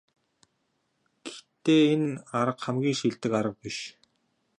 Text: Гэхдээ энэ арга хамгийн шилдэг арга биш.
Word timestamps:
Гэхдээ 1.23 1.81
энэ 1.93 2.11
арга 2.39 2.61
хамгийн 2.63 2.97
шилдэг 2.99 3.31
арга 3.39 3.57
биш. 3.61 3.77